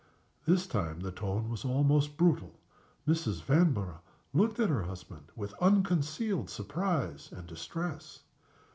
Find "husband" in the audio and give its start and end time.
4.81-5.25